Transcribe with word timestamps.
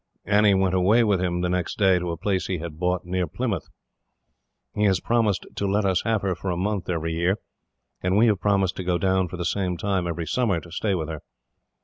Annie 0.25 0.55
went 0.55 0.73
away 0.73 1.03
with 1.03 1.21
him 1.21 1.41
the 1.41 1.47
next 1.47 1.77
day, 1.77 1.99
to 1.99 2.09
a 2.09 2.17
place 2.17 2.47
he 2.47 2.57
has 2.57 2.71
bought 2.71 3.05
near 3.05 3.27
Plymouth. 3.27 3.69
He 4.73 4.85
has 4.85 4.99
promised 4.99 5.45
to 5.53 5.67
let 5.67 5.85
us 5.85 6.01
have 6.01 6.23
her 6.23 6.33
for 6.33 6.49
a 6.49 6.57
month, 6.57 6.89
every 6.89 7.13
year, 7.13 7.37
and 8.01 8.17
we 8.17 8.25
have 8.25 8.41
promised 8.41 8.75
to 8.77 8.83
go 8.83 8.97
down 8.97 9.27
for 9.27 9.37
the 9.37 9.45
same 9.45 9.77
time, 9.77 10.07
every 10.07 10.25
summer, 10.25 10.59
to 10.59 10.71
stay 10.71 10.95
with 10.95 11.07
her. 11.09 11.21